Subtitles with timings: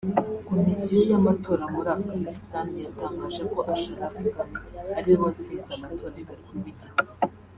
[0.49, 4.59] Komisiyo y’amatora muri Afganistan yatangaje ko Asharaf Ghani
[4.97, 7.01] ariwe watsinze amatora y’umukuru w’igihugu